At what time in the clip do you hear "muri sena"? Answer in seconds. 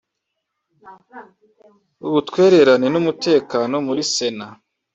3.87-4.47